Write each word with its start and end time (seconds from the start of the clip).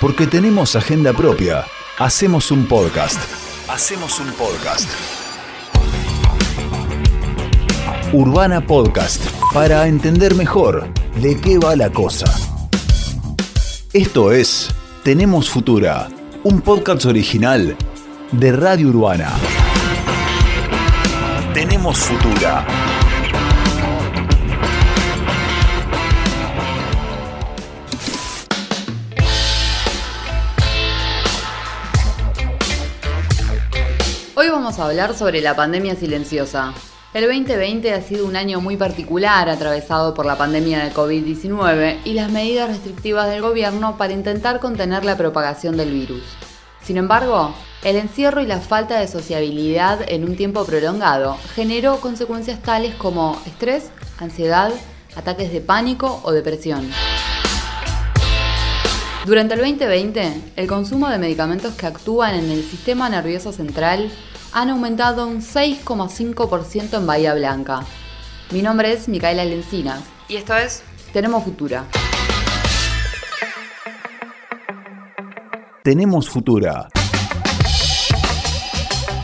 Porque 0.00 0.28
tenemos 0.28 0.76
agenda 0.76 1.12
propia. 1.12 1.64
Hacemos 1.98 2.52
un 2.52 2.66
podcast. 2.66 3.18
Hacemos 3.68 4.20
un 4.20 4.30
podcast. 4.32 4.88
Urbana 8.12 8.64
Podcast. 8.64 9.20
Para 9.52 9.88
entender 9.88 10.36
mejor 10.36 10.86
de 11.20 11.40
qué 11.40 11.58
va 11.58 11.74
la 11.74 11.90
cosa. 11.90 12.26
Esto 13.92 14.30
es 14.30 14.68
Tenemos 15.02 15.50
Futura. 15.50 16.08
Un 16.44 16.60
podcast 16.60 17.04
original 17.06 17.76
de 18.30 18.52
Radio 18.52 18.90
Urbana. 18.90 19.32
Tenemos 21.52 21.98
Futura. 21.98 22.87
Vamos 34.68 34.80
a 34.80 34.84
hablar 34.84 35.14
sobre 35.14 35.40
la 35.40 35.56
pandemia 35.56 35.96
silenciosa. 35.96 36.74
El 37.14 37.24
2020 37.24 37.90
ha 37.94 38.02
sido 38.02 38.26
un 38.26 38.36
año 38.36 38.60
muy 38.60 38.76
particular 38.76 39.48
atravesado 39.48 40.12
por 40.12 40.26
la 40.26 40.36
pandemia 40.36 40.84
de 40.84 40.92
COVID-19 40.92 42.00
y 42.04 42.12
las 42.12 42.30
medidas 42.30 42.68
restrictivas 42.68 43.30
del 43.30 43.40
gobierno 43.40 43.96
para 43.96 44.12
intentar 44.12 44.60
contener 44.60 45.06
la 45.06 45.16
propagación 45.16 45.78
del 45.78 45.90
virus. 45.92 46.22
Sin 46.82 46.98
embargo, 46.98 47.54
el 47.82 47.96
encierro 47.96 48.42
y 48.42 48.46
la 48.46 48.60
falta 48.60 49.00
de 49.00 49.08
sociabilidad 49.08 50.00
en 50.06 50.24
un 50.24 50.36
tiempo 50.36 50.66
prolongado 50.66 51.38
generó 51.54 51.98
consecuencias 52.00 52.60
tales 52.60 52.94
como 52.94 53.40
estrés, 53.46 53.90
ansiedad, 54.18 54.70
ataques 55.16 55.50
de 55.50 55.62
pánico 55.62 56.20
o 56.24 56.32
depresión. 56.32 56.90
Durante 59.24 59.54
el 59.54 59.60
2020, 59.60 60.52
el 60.56 60.66
consumo 60.66 61.08
de 61.08 61.16
medicamentos 61.16 61.74
que 61.74 61.86
actúan 61.86 62.34
en 62.34 62.50
el 62.50 62.62
sistema 62.62 63.08
nervioso 63.08 63.50
central 63.50 64.10
han 64.52 64.70
aumentado 64.70 65.26
un 65.26 65.40
6,5% 65.40 66.96
en 66.96 67.06
Bahía 67.06 67.34
Blanca. 67.34 67.80
Mi 68.50 68.62
nombre 68.62 68.92
es 68.92 69.08
Micaela 69.08 69.44
Lencinas 69.44 70.02
y 70.28 70.36
esto 70.36 70.56
es 70.56 70.82
Tenemos 71.12 71.44
Futura. 71.44 71.84
Tenemos 75.82 76.28
Futura. 76.28 76.88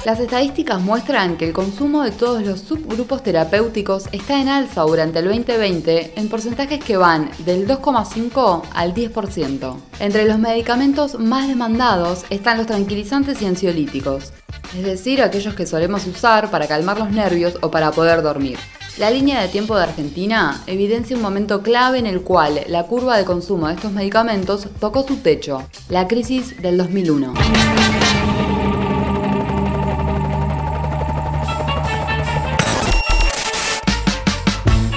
Las 0.05 0.20
estadísticas 0.20 0.83
muestran 0.83 1.38
que 1.38 1.47
el 1.47 1.55
consumo 1.55 2.02
de 2.02 2.10
todos 2.10 2.42
los 2.42 2.60
subgrupos 2.60 3.22
terapéuticos 3.22 4.05
está 4.12 4.38
en 4.38 4.48
alza 4.48 4.83
durante 4.83 5.20
el 5.20 5.24
2020 5.24 6.12
en 6.16 6.28
porcentajes 6.28 6.84
que 6.84 6.98
van 6.98 7.30
del 7.47 7.66
2,5 7.66 8.64
al 8.75 8.92
10%. 8.92 9.77
Entre 10.00 10.27
los 10.27 10.38
medicamentos 10.38 11.19
más 11.19 11.48
demandados 11.48 12.27
están 12.28 12.58
los 12.58 12.66
tranquilizantes 12.66 13.41
y 13.41 13.47
ansiolíticos, 13.47 14.34
es 14.77 14.84
decir, 14.84 15.22
aquellos 15.22 15.55
que 15.55 15.66
solemos 15.66 16.06
usar 16.06 16.50
para 16.50 16.69
calmar 16.69 16.98
los 16.98 17.10
nervios 17.10 17.56
o 17.62 17.70
para 17.70 17.91
poder 17.91 18.20
dormir. 18.20 18.58
La 18.98 19.10
línea 19.10 19.41
de 19.41 19.48
tiempo 19.48 19.75
de 19.75 19.84
Argentina 19.84 20.62
evidencia 20.66 21.16
un 21.16 21.22
momento 21.22 21.62
clave 21.62 21.98
en 21.98 22.06
el 22.06 22.20
cual 22.20 22.60
la 22.69 22.82
curva 22.82 23.16
de 23.16 23.25
consumo 23.25 23.69
de 23.69 23.75
estos 23.75 23.92
medicamentos 23.92 24.69
tocó 24.80 25.02
su 25.02 25.16
techo, 25.16 25.66
la 25.88 26.06
crisis 26.06 26.60
del 26.60 26.77
2001. 26.77 27.32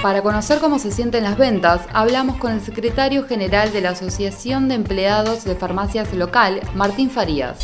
Para 0.02 0.22
conocer 0.22 0.60
cómo 0.60 0.78
se 0.78 0.92
sienten 0.92 1.24
las 1.24 1.38
ventas, 1.38 1.82
hablamos 1.92 2.38
con 2.38 2.52
el 2.52 2.62
secretario 2.62 3.24
general 3.24 3.72
de 3.74 3.82
la 3.82 3.90
Asociación 3.90 4.68
de 4.68 4.76
Empleados 4.76 5.44
de 5.44 5.56
Farmacias 5.56 6.14
Local, 6.14 6.62
Martín 6.76 7.10
Farías. 7.10 7.58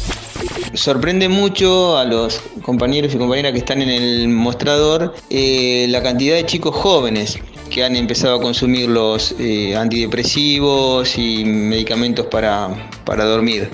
Sorprende 0.74 1.30
mucho 1.30 1.96
a 1.96 2.06
los 2.06 2.42
compañeros 2.64 3.14
y 3.14 3.18
compañeras 3.20 3.52
que 3.52 3.60
están 3.60 3.84
en 3.84 3.90
el 3.90 4.28
mostrador 4.30 5.14
eh, 5.30 5.86
la 5.90 6.02
cantidad 6.02 6.36
de 6.36 6.46
chicos 6.46 6.76
jóvenes 6.76 7.40
que 7.70 7.84
han 7.84 7.96
empezado 7.96 8.38
a 8.38 8.42
consumir 8.42 8.90
los 8.90 9.36
eh, 9.40 9.76
antidepresivos 9.76 11.18
y 11.18 11.46
medicamentos 11.46 12.26
para, 12.26 12.90
para 13.06 13.26
dormir 13.26 13.70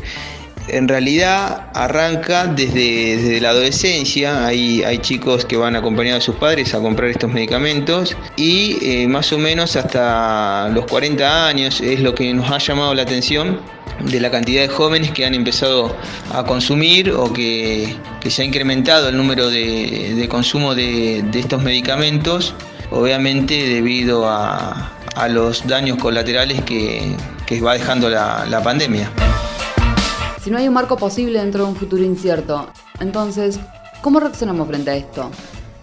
en 0.73 0.87
realidad 0.87 1.67
arranca 1.73 2.47
desde, 2.47 3.39
la 3.41 3.49
adolescencia. 3.49 4.45
Hay, 4.45 4.83
hay, 4.83 4.97
chicos 4.99 5.45
que 5.45 5.57
van 5.57 5.75
acompañados 5.75 6.23
de 6.23 6.25
sus 6.25 6.35
padres 6.35 6.73
a 6.73 6.79
comprar 6.79 7.09
estos 7.09 7.31
medicamentos 7.31 8.15
y 8.35 8.77
eh, 8.81 9.07
más 9.07 9.31
o 9.33 9.37
menos 9.37 9.75
hasta 9.75 10.69
los 10.69 10.85
40 10.85 11.47
años 11.47 11.81
es 11.81 11.99
lo 12.01 12.13
que 12.13 12.33
nos 12.33 12.49
ha 12.51 12.57
llamado 12.57 12.93
la 12.93 13.03
atención 13.03 13.59
de 14.05 14.19
la 14.19 14.31
cantidad 14.31 14.61
de 14.61 14.69
jóvenes 14.69 15.11
que 15.11 15.25
han 15.25 15.33
empezado 15.33 15.95
a 16.33 16.43
consumir 16.43 17.11
o 17.11 17.31
que, 17.33 17.95
se 18.27 18.41
ha 18.41 18.45
incrementado 18.45 19.09
el 19.09 19.17
número 19.17 19.49
de, 19.49 20.27
consumo 20.29 20.75
de, 20.75 21.23
estos 21.33 21.61
medicamentos, 21.63 22.53
obviamente 22.91 23.55
debido 23.67 24.27
a, 24.27 24.93
los 25.29 25.67
daños 25.67 25.97
colaterales 25.97 26.61
que, 26.63 27.15
va 27.61 27.73
dejando 27.73 28.09
la 28.09 28.61
pandemia 28.63 29.11
si 30.49 30.53
no 30.53 30.57
hay 30.57 30.67
un 30.67 30.73
marco 30.73 30.97
posible 30.97 31.41
dentro 31.41 31.63
de 31.63 31.69
un 31.69 31.75
futuro 31.75 32.03
incierto. 32.03 32.71
Entonces, 32.99 33.59
¿cómo 34.01 34.19
reaccionamos 34.19 34.67
frente 34.67 34.89
a 34.89 34.95
esto? 34.95 35.29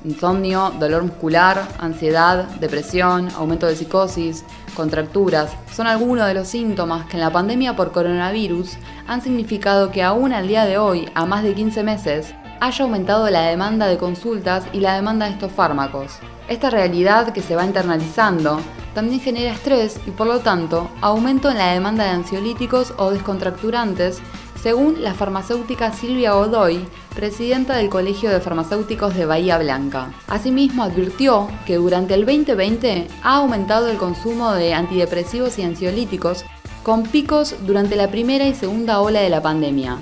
Insomnio, 0.04 0.72
dolor 0.80 1.04
muscular, 1.04 1.68
ansiedad, 1.78 2.48
depresión, 2.58 3.28
aumento 3.36 3.68
de 3.68 3.76
psicosis, 3.76 4.44
contracturas, 4.74 5.52
son 5.72 5.86
algunos 5.86 6.26
de 6.26 6.34
los 6.34 6.48
síntomas 6.48 7.06
que 7.06 7.12
en 7.12 7.20
la 7.20 7.30
pandemia 7.30 7.76
por 7.76 7.92
coronavirus 7.92 8.76
han 9.06 9.22
significado 9.22 9.92
que 9.92 10.02
aún 10.02 10.32
al 10.32 10.48
día 10.48 10.64
de 10.64 10.78
hoy, 10.78 11.08
a 11.14 11.26
más 11.26 11.44
de 11.44 11.54
15 11.54 11.84
meses, 11.84 12.34
haya 12.58 12.84
aumentado 12.84 13.30
la 13.30 13.42
demanda 13.42 13.86
de 13.86 13.98
consultas 13.98 14.64
y 14.72 14.80
la 14.80 14.96
demanda 14.96 15.26
de 15.26 15.32
estos 15.34 15.52
fármacos. 15.52 16.18
Esta 16.48 16.70
realidad 16.70 17.32
que 17.32 17.40
se 17.40 17.54
va 17.54 17.64
internalizando 17.64 18.58
también 18.94 19.20
genera 19.20 19.52
estrés 19.52 20.00
y 20.06 20.10
por 20.10 20.26
lo 20.26 20.40
tanto 20.40 20.90
aumento 21.02 21.50
en 21.50 21.58
la 21.58 21.72
demanda 21.72 22.02
de 22.02 22.10
ansiolíticos 22.10 22.94
o 22.96 23.10
descontracturantes 23.10 24.22
según 24.62 25.02
la 25.02 25.14
farmacéutica 25.14 25.92
Silvia 25.92 26.32
Godoy, 26.32 26.86
presidenta 27.14 27.76
del 27.76 27.88
Colegio 27.88 28.30
de 28.30 28.40
Farmacéuticos 28.40 29.14
de 29.14 29.26
Bahía 29.26 29.58
Blanca. 29.58 30.12
Asimismo, 30.26 30.82
advirtió 30.82 31.48
que 31.66 31.76
durante 31.76 32.14
el 32.14 32.26
2020 32.26 33.08
ha 33.22 33.36
aumentado 33.36 33.88
el 33.88 33.96
consumo 33.96 34.52
de 34.52 34.74
antidepresivos 34.74 35.58
y 35.58 35.62
ansiolíticos, 35.62 36.44
con 36.82 37.02
picos 37.04 37.54
durante 37.66 37.96
la 37.96 38.10
primera 38.10 38.46
y 38.46 38.54
segunda 38.54 39.00
ola 39.00 39.20
de 39.20 39.30
la 39.30 39.42
pandemia. 39.42 39.98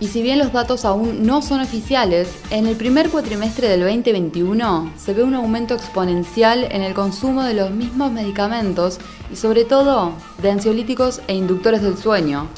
Y 0.00 0.08
si 0.08 0.22
bien 0.22 0.38
los 0.38 0.52
datos 0.52 0.84
aún 0.84 1.26
no 1.26 1.42
son 1.42 1.60
oficiales, 1.60 2.28
en 2.50 2.68
el 2.68 2.76
primer 2.76 3.10
cuatrimestre 3.10 3.68
del 3.68 3.80
2021 3.80 4.92
se 4.96 5.12
ve 5.12 5.24
un 5.24 5.34
aumento 5.34 5.74
exponencial 5.74 6.68
en 6.70 6.82
el 6.82 6.94
consumo 6.94 7.42
de 7.42 7.54
los 7.54 7.72
mismos 7.72 8.12
medicamentos 8.12 9.00
y 9.32 9.34
sobre 9.34 9.64
todo 9.64 10.12
de 10.40 10.52
ansiolíticos 10.52 11.20
e 11.26 11.34
inductores 11.34 11.82
del 11.82 11.98
sueño, 11.98 12.48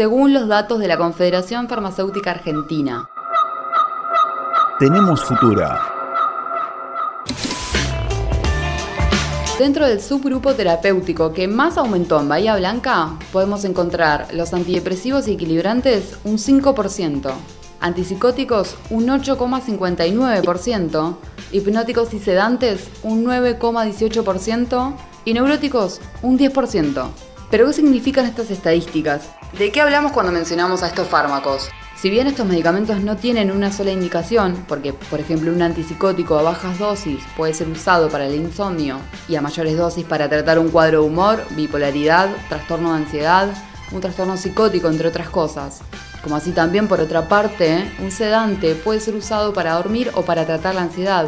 según 0.00 0.32
los 0.32 0.48
datos 0.48 0.78
de 0.78 0.88
la 0.88 0.96
Confederación 0.96 1.68
Farmacéutica 1.68 2.30
Argentina. 2.30 3.10
Tenemos 4.78 5.22
Futura. 5.22 5.78
Dentro 9.58 9.86
del 9.86 10.00
subgrupo 10.00 10.54
terapéutico 10.54 11.34
que 11.34 11.48
más 11.48 11.76
aumentó 11.76 12.18
en 12.18 12.30
Bahía 12.30 12.56
Blanca, 12.56 13.10
podemos 13.30 13.66
encontrar 13.66 14.28
los 14.32 14.54
antidepresivos 14.54 15.28
y 15.28 15.32
equilibrantes 15.32 16.16
un 16.24 16.38
5%, 16.38 17.30
antipsicóticos 17.80 18.76
un 18.88 19.08
8,59%, 19.08 21.16
hipnóticos 21.52 22.14
y 22.14 22.20
sedantes 22.20 22.88
un 23.02 23.26
9,18% 23.26 24.94
y 25.26 25.34
neuróticos 25.34 26.00
un 26.22 26.38
10%. 26.38 27.06
¿Pero 27.50 27.66
qué 27.66 27.72
significan 27.74 28.24
estas 28.24 28.50
estadísticas? 28.50 29.28
¿De 29.58 29.72
qué 29.72 29.80
hablamos 29.80 30.12
cuando 30.12 30.30
mencionamos 30.30 30.82
a 30.82 30.86
estos 30.86 31.08
fármacos? 31.08 31.68
Si 31.96 32.08
bien 32.08 32.28
estos 32.28 32.46
medicamentos 32.46 33.00
no 33.00 33.16
tienen 33.16 33.50
una 33.50 33.72
sola 33.72 33.90
indicación, 33.90 34.64
porque 34.68 34.92
por 34.92 35.18
ejemplo 35.18 35.52
un 35.52 35.60
antipsicótico 35.60 36.38
a 36.38 36.42
bajas 36.42 36.78
dosis 36.78 37.20
puede 37.36 37.52
ser 37.52 37.68
usado 37.68 38.08
para 38.08 38.26
el 38.26 38.36
insomnio 38.36 39.00
y 39.28 39.34
a 39.34 39.42
mayores 39.42 39.76
dosis 39.76 40.06
para 40.06 40.28
tratar 40.28 40.60
un 40.60 40.70
cuadro 40.70 41.02
de 41.02 41.08
humor, 41.08 41.44
bipolaridad, 41.50 42.30
trastorno 42.48 42.92
de 42.92 42.98
ansiedad, 42.98 43.48
un 43.90 44.00
trastorno 44.00 44.36
psicótico, 44.36 44.88
entre 44.88 45.08
otras 45.08 45.28
cosas. 45.28 45.80
Como 46.22 46.36
así 46.36 46.52
también 46.52 46.86
por 46.86 47.00
otra 47.00 47.28
parte, 47.28 47.92
un 47.98 48.12
sedante 48.12 48.76
puede 48.76 49.00
ser 49.00 49.16
usado 49.16 49.52
para 49.52 49.74
dormir 49.74 50.12
o 50.14 50.22
para 50.22 50.46
tratar 50.46 50.76
la 50.76 50.82
ansiedad. 50.82 51.26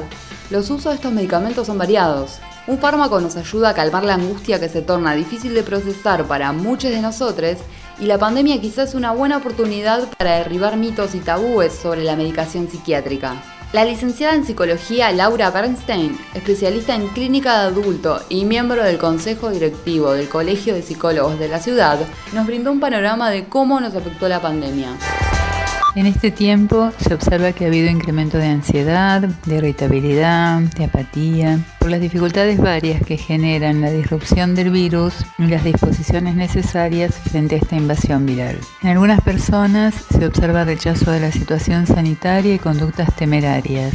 Los 0.48 0.70
usos 0.70 0.92
de 0.92 0.94
estos 0.94 1.12
medicamentos 1.12 1.66
son 1.66 1.76
variados. 1.76 2.38
Un 2.68 2.78
fármaco 2.78 3.20
nos 3.20 3.34
ayuda 3.34 3.70
a 3.70 3.74
calmar 3.74 4.04
la 4.04 4.14
angustia 4.14 4.60
que 4.60 4.68
se 4.68 4.82
torna 4.82 5.14
difícil 5.14 5.52
de 5.52 5.64
procesar 5.64 6.24
para 6.26 6.52
muchos 6.52 6.92
de 6.92 7.00
nosotros 7.00 7.58
y 7.98 8.06
la 8.06 8.18
pandemia 8.18 8.60
quizás 8.60 8.90
es 8.90 8.94
una 8.94 9.12
buena 9.12 9.38
oportunidad 9.38 10.08
para 10.18 10.38
derribar 10.38 10.76
mitos 10.76 11.14
y 11.14 11.20
tabúes 11.20 11.72
sobre 11.72 12.04
la 12.04 12.16
medicación 12.16 12.68
psiquiátrica. 12.68 13.42
La 13.72 13.86
licenciada 13.86 14.34
en 14.34 14.44
psicología 14.44 15.10
Laura 15.12 15.50
Bernstein, 15.50 16.18
especialista 16.34 16.94
en 16.94 17.08
clínica 17.08 17.60
de 17.60 17.68
adulto 17.68 18.20
y 18.28 18.44
miembro 18.44 18.84
del 18.84 18.98
consejo 18.98 19.50
directivo 19.50 20.12
del 20.12 20.28
Colegio 20.28 20.74
de 20.74 20.82
Psicólogos 20.82 21.38
de 21.38 21.48
la 21.48 21.58
ciudad, 21.58 21.98
nos 22.34 22.46
brindó 22.46 22.70
un 22.70 22.80
panorama 22.80 23.30
de 23.30 23.48
cómo 23.48 23.80
nos 23.80 23.94
afectó 23.94 24.28
la 24.28 24.42
pandemia. 24.42 24.90
En 25.94 26.06
este 26.06 26.30
tiempo 26.30 26.90
se 26.98 27.12
observa 27.12 27.52
que 27.52 27.64
ha 27.64 27.68
habido 27.68 27.90
incremento 27.90 28.38
de 28.38 28.46
ansiedad, 28.46 29.20
de 29.20 29.56
irritabilidad, 29.56 30.60
de 30.60 30.84
apatía, 30.84 31.58
por 31.78 31.90
las 31.90 32.00
dificultades 32.00 32.58
varias 32.58 33.04
que 33.04 33.18
generan 33.18 33.82
la 33.82 33.90
disrupción 33.90 34.54
del 34.54 34.70
virus 34.70 35.12
y 35.38 35.48
las 35.48 35.64
disposiciones 35.64 36.34
necesarias 36.34 37.14
frente 37.16 37.56
a 37.56 37.58
esta 37.58 37.76
invasión 37.76 38.24
viral. 38.24 38.58
En 38.82 38.88
algunas 38.88 39.20
personas 39.20 39.94
se 39.94 40.24
observa 40.24 40.64
rechazo 40.64 41.10
de 41.10 41.20
la 41.20 41.30
situación 41.30 41.86
sanitaria 41.86 42.54
y 42.54 42.58
conductas 42.58 43.14
temerarias, 43.14 43.92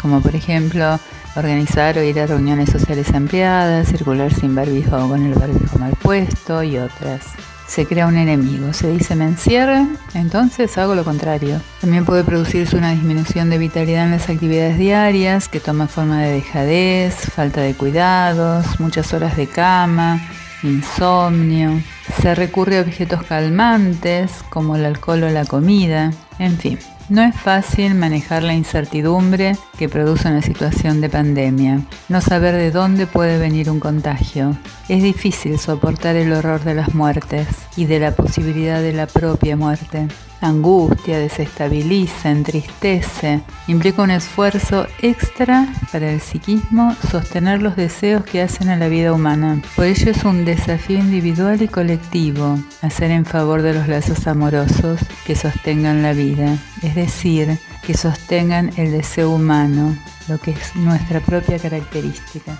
como 0.00 0.22
por 0.22 0.34
ejemplo 0.34 0.98
organizar 1.36 1.98
o 1.98 2.02
ir 2.02 2.18
a 2.18 2.26
reuniones 2.26 2.70
sociales 2.70 3.12
ampliadas, 3.12 3.88
circular 3.88 4.32
sin 4.32 4.54
barbijo 4.54 4.96
o 4.96 5.08
con 5.08 5.22
el 5.22 5.34
barbijo 5.34 5.78
mal 5.78 5.92
puesto 6.00 6.62
y 6.62 6.78
otras 6.78 7.24
se 7.66 7.86
crea 7.86 8.06
un 8.06 8.16
enemigo. 8.16 8.72
Se 8.72 8.90
dice 8.90 9.14
me 9.14 9.24
encierran, 9.24 9.98
entonces 10.14 10.76
hago 10.78 10.94
lo 10.94 11.04
contrario. 11.04 11.60
También 11.80 12.04
puede 12.04 12.24
producirse 12.24 12.76
una 12.76 12.92
disminución 12.92 13.50
de 13.50 13.58
vitalidad 13.58 14.04
en 14.04 14.12
las 14.12 14.28
actividades 14.28 14.78
diarias 14.78 15.48
que 15.48 15.60
toma 15.60 15.88
forma 15.88 16.22
de 16.22 16.32
dejadez, 16.32 17.14
falta 17.34 17.60
de 17.60 17.74
cuidados, 17.74 18.80
muchas 18.80 19.12
horas 19.12 19.36
de 19.36 19.46
cama, 19.46 20.20
insomnio. 20.62 21.80
Se 22.20 22.34
recurre 22.34 22.78
a 22.78 22.82
objetos 22.82 23.22
calmantes 23.24 24.30
como 24.50 24.76
el 24.76 24.84
alcohol 24.84 25.24
o 25.24 25.28
la 25.30 25.44
comida, 25.44 26.12
en 26.38 26.56
fin. 26.58 26.78
No 27.08 27.22
es 27.22 27.36
fácil 27.36 27.94
manejar 27.94 28.42
la 28.42 28.54
incertidumbre 28.54 29.56
que 29.78 29.88
produce 29.88 30.26
una 30.26 30.42
situación 30.42 31.00
de 31.00 31.08
pandemia, 31.08 31.82
no 32.08 32.20
saber 32.20 32.56
de 32.56 32.72
dónde 32.72 33.06
puede 33.06 33.38
venir 33.38 33.70
un 33.70 33.78
contagio. 33.78 34.56
Es 34.88 35.04
difícil 35.04 35.56
soportar 35.60 36.16
el 36.16 36.32
horror 36.32 36.64
de 36.64 36.74
las 36.74 36.96
muertes 36.96 37.46
y 37.76 37.84
de 37.84 38.00
la 38.00 38.16
posibilidad 38.16 38.82
de 38.82 38.92
la 38.92 39.06
propia 39.06 39.56
muerte 39.56 40.08
angustia, 40.40 41.18
desestabiliza, 41.18 42.30
entristece, 42.30 43.40
implica 43.66 44.02
un 44.02 44.10
esfuerzo 44.10 44.86
extra 45.02 45.66
para 45.92 46.10
el 46.10 46.20
psiquismo 46.20 46.94
sostener 47.10 47.62
los 47.62 47.76
deseos 47.76 48.24
que 48.24 48.42
hacen 48.42 48.68
a 48.68 48.76
la 48.76 48.88
vida 48.88 49.12
humana. 49.12 49.60
Por 49.74 49.86
ello 49.86 50.10
es 50.10 50.24
un 50.24 50.44
desafío 50.44 50.98
individual 50.98 51.60
y 51.62 51.68
colectivo 51.68 52.58
hacer 52.82 53.10
en 53.10 53.24
favor 53.24 53.62
de 53.62 53.74
los 53.74 53.88
lazos 53.88 54.26
amorosos 54.26 55.00
que 55.26 55.36
sostengan 55.36 56.02
la 56.02 56.12
vida, 56.12 56.56
es 56.82 56.94
decir, 56.94 57.58
que 57.82 57.94
sostengan 57.94 58.72
el 58.76 58.92
deseo 58.92 59.30
humano, 59.30 59.96
lo 60.28 60.38
que 60.38 60.52
es 60.52 60.76
nuestra 60.76 61.20
propia 61.20 61.58
característica. 61.58 62.56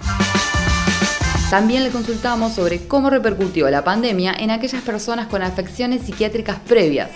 También 1.50 1.84
le 1.84 1.90
consultamos 1.90 2.55
sobre 2.55 2.88
cómo 2.88 3.08
repercutió 3.08 3.70
la 3.70 3.84
pandemia 3.84 4.34
en 4.37 4.50
aquellas 4.50 4.82
personas 4.82 5.28
con 5.28 5.43
afecciones 5.43 6.02
psiquiátricas 6.02 6.58
previas. 6.58 7.11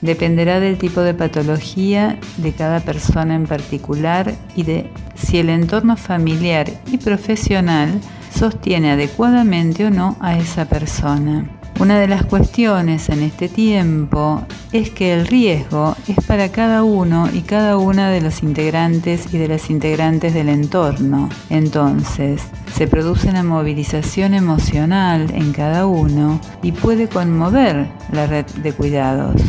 Dependerá 0.00 0.60
del 0.60 0.78
tipo 0.78 1.00
de 1.00 1.14
patología 1.14 2.18
de 2.36 2.52
cada 2.52 2.80
persona 2.80 3.34
en 3.34 3.46
particular 3.46 4.34
y 4.54 4.62
de 4.62 4.90
si 5.14 5.38
el 5.38 5.48
entorno 5.48 5.96
familiar 5.96 6.70
y 6.90 6.98
profesional 6.98 8.00
sostiene 8.34 8.90
adecuadamente 8.90 9.86
o 9.86 9.90
no 9.90 10.16
a 10.20 10.36
esa 10.36 10.66
persona. 10.66 11.50
Una 11.78 12.00
de 12.00 12.08
las 12.08 12.24
cuestiones 12.24 13.10
en 13.10 13.22
este 13.22 13.50
tiempo 13.50 14.42
es 14.72 14.88
que 14.88 15.12
el 15.12 15.26
riesgo 15.26 15.94
es 16.08 16.16
para 16.24 16.48
cada 16.50 16.82
uno 16.82 17.28
y 17.30 17.42
cada 17.42 17.76
una 17.76 18.08
de 18.10 18.22
los 18.22 18.42
integrantes 18.42 19.34
y 19.34 19.36
de 19.36 19.48
las 19.48 19.68
integrantes 19.68 20.32
del 20.32 20.48
entorno. 20.48 21.28
Entonces, 21.50 22.42
se 22.74 22.88
produce 22.88 23.28
una 23.28 23.42
movilización 23.42 24.32
emocional 24.32 25.30
en 25.34 25.52
cada 25.52 25.86
uno 25.86 26.40
y 26.62 26.72
puede 26.72 27.08
conmover 27.08 27.88
la 28.10 28.26
red 28.26 28.46
de 28.46 28.72
cuidados. 28.72 29.42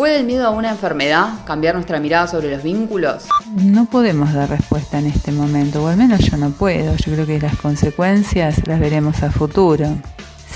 ¿Puede 0.00 0.20
el 0.20 0.24
miedo 0.24 0.46
a 0.46 0.50
una 0.50 0.70
enfermedad 0.70 1.44
cambiar 1.44 1.74
nuestra 1.74 2.00
mirada 2.00 2.26
sobre 2.26 2.50
los 2.50 2.62
vínculos? 2.62 3.24
No 3.54 3.84
podemos 3.84 4.32
dar 4.32 4.48
respuesta 4.48 4.98
en 4.98 5.04
este 5.04 5.30
momento, 5.30 5.84
o 5.84 5.88
al 5.88 5.98
menos 5.98 6.20
yo 6.20 6.38
no 6.38 6.52
puedo. 6.52 6.96
Yo 6.96 7.12
creo 7.12 7.26
que 7.26 7.38
las 7.38 7.54
consecuencias 7.58 8.66
las 8.66 8.80
veremos 8.80 9.22
a 9.22 9.30
futuro. 9.30 9.88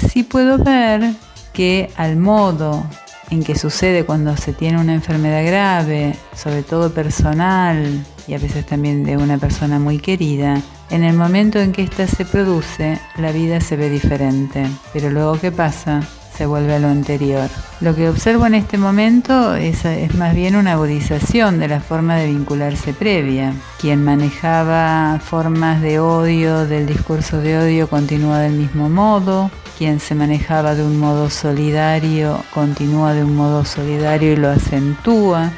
Sí 0.09 0.23
puedo 0.23 0.57
ver 0.57 1.13
que 1.53 1.91
al 1.97 2.17
modo 2.17 2.87
en 3.29 3.45
que 3.45 3.55
sucede 3.55 4.07
cuando 4.07 4.35
se 4.39 4.55
tiene 4.55 4.81
una 4.81 4.95
enfermedad 4.95 5.45
grave, 5.45 6.17
sobre 6.35 6.63
todo 6.63 6.95
personal 6.95 8.03
y 8.27 8.33
a 8.33 8.39
veces 8.39 8.65
también 8.65 9.05
de 9.05 9.19
una 9.19 9.37
persona 9.37 9.79
muy 9.79 9.99
querida, 9.99 10.63
en 10.89 11.05
el 11.05 11.15
momento 11.15 11.59
en 11.59 11.73
que 11.73 11.83
ésta 11.83 12.07
se 12.07 12.25
produce, 12.25 12.99
la 13.19 13.31
vida 13.31 13.61
se 13.61 13.77
ve 13.77 13.91
diferente. 13.91 14.67
Pero 14.95 15.11
luego, 15.11 15.39
¿qué 15.39 15.53
pasa? 15.53 16.01
Se 16.37 16.47
vuelve 16.47 16.75
a 16.75 16.79
lo 16.79 16.89
anterior. 16.89 17.49
Lo 17.81 17.95
que 17.95 18.09
observo 18.09 18.47
en 18.47 18.55
este 18.55 18.79
momento 18.79 19.55
es, 19.55 19.85
más 20.15 20.35
bien 20.35 20.57
una 20.57 20.73
agudización 20.73 21.59
de 21.59 21.69
la 21.69 21.81
forma 21.81 22.17
de 22.17 22.27
vincularse 22.27 22.93
previa. 22.93 23.55
Quien 23.81 24.05
manejaba 24.05 25.21
formas 25.23 25.81
de 25.81 26.01
odio, 26.01 26.67
del 26.67 26.87
discurso 26.87 27.39
de 27.39 27.59
odio, 27.59 27.89
continúa 27.89 28.41
del 28.41 28.55
mismo 28.55 28.89
modo. 28.89 29.51
Quien 29.79 30.01
se 30.01 30.15
manejaba 30.15 30.75
de 30.75 30.85
un 30.85 30.99
modo 30.99 31.31
solidario, 31.31 32.43
continúa 32.53 33.13
de 33.13 33.25
un 33.25 33.37
modo 33.37 33.65
solidario 33.65 34.33
y 34.33 34.37
lo 34.37 34.51
acentúa. 34.51 35.53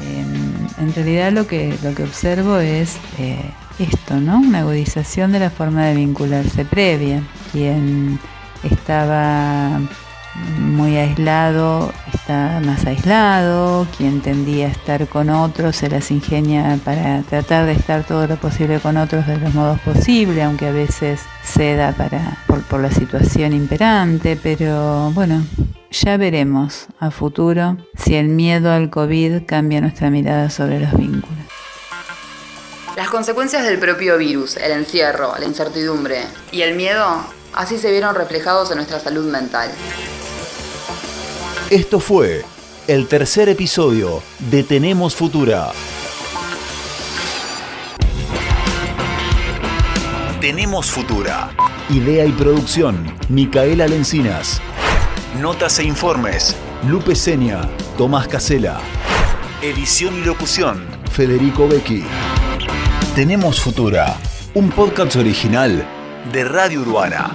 Em, 0.00 0.52
en 0.78 0.94
realidad 0.94 1.32
lo 1.32 1.46
que, 1.46 1.76
lo 1.82 1.94
que 1.94 2.02
observo 2.02 2.58
es 2.58 2.96
eh, 3.18 3.38
esto, 3.78 4.20
¿no? 4.20 4.38
Una 4.38 4.60
agudización 4.60 5.32
de 5.32 5.40
la 5.40 5.50
forma 5.50 5.86
de 5.86 5.94
vincularse 5.94 6.64
previa. 6.64 7.22
Quien 7.52 8.18
estaba 8.64 9.80
muy 10.34 10.96
aislado 10.96 11.92
está 12.22 12.60
más 12.64 12.86
aislado, 12.86 13.86
quien 13.96 14.20
tendía 14.20 14.66
a 14.66 14.70
estar 14.70 15.08
con 15.08 15.28
otros 15.28 15.76
se 15.76 15.88
las 15.88 16.10
ingenia 16.10 16.78
para 16.84 17.22
tratar 17.22 17.66
de 17.66 17.72
estar 17.72 18.04
todo 18.04 18.26
lo 18.26 18.36
posible 18.36 18.78
con 18.78 18.96
otros 18.96 19.26
de 19.26 19.38
los 19.38 19.52
modos 19.54 19.80
posibles, 19.80 20.44
aunque 20.44 20.66
a 20.66 20.72
veces 20.72 21.20
ceda 21.42 21.92
para, 21.92 22.38
por, 22.46 22.62
por 22.62 22.80
la 22.80 22.92
situación 22.92 23.52
imperante, 23.52 24.38
pero 24.40 25.10
bueno, 25.10 25.44
ya 25.90 26.16
veremos 26.16 26.86
a 27.00 27.10
futuro 27.10 27.76
si 27.96 28.14
el 28.14 28.28
miedo 28.28 28.70
al 28.70 28.88
COVID 28.88 29.44
cambia 29.44 29.80
nuestra 29.80 30.08
mirada 30.10 30.48
sobre 30.48 30.78
los 30.78 30.92
vínculos. 30.94 31.38
Las 32.96 33.08
consecuencias 33.08 33.64
del 33.64 33.78
propio 33.78 34.16
virus, 34.18 34.56
el 34.58 34.70
encierro, 34.72 35.32
la 35.38 35.46
incertidumbre 35.46 36.24
y 36.52 36.62
el 36.62 36.76
miedo, 36.76 37.24
así 37.52 37.78
se 37.78 37.90
vieron 37.90 38.14
reflejados 38.14 38.70
en 38.70 38.76
nuestra 38.76 39.00
salud 39.00 39.30
mental. 39.30 39.70
Esto 41.72 42.00
fue 42.00 42.44
el 42.86 43.08
tercer 43.08 43.48
episodio 43.48 44.22
de 44.50 44.62
Tenemos 44.62 45.16
Futura. 45.16 45.72
Tenemos 50.38 50.90
Futura. 50.90 51.50
Idea 51.88 52.26
y 52.26 52.32
producción, 52.32 53.16
Micaela 53.30 53.86
Lencinas. 53.86 54.60
Notas 55.40 55.78
e 55.78 55.84
informes, 55.84 56.54
Lupe 56.86 57.14
Seña, 57.14 57.62
Tomás 57.96 58.28
Casela. 58.28 58.78
Edición 59.62 60.18
y 60.18 60.24
locución, 60.26 60.86
Federico 61.10 61.66
Becchi. 61.68 62.04
Tenemos 63.14 63.62
Futura, 63.62 64.18
un 64.52 64.68
podcast 64.72 65.16
original 65.16 65.88
de 66.34 66.44
Radio 66.44 66.82
Urbana. 66.82 67.34